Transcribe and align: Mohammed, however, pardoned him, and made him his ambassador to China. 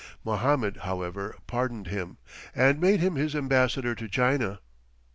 Mohammed, 0.23 0.77
however, 0.77 1.35
pardoned 1.45 1.85
him, 1.85 2.17
and 2.55 2.81
made 2.81 3.01
him 3.01 3.13
his 3.17 3.35
ambassador 3.35 3.93
to 3.93 4.07
China. 4.09 4.59